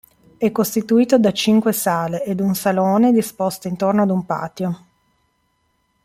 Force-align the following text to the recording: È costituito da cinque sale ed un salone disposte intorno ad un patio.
È 0.37 0.51
costituito 0.51 1.19
da 1.19 1.31
cinque 1.31 1.73
sale 1.73 2.23
ed 2.23 2.39
un 2.39 2.55
salone 2.55 3.11
disposte 3.11 3.67
intorno 3.67 4.01
ad 4.01 4.09
un 4.09 4.25
patio. 4.25 4.85